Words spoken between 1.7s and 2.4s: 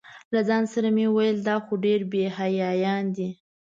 ډېر بې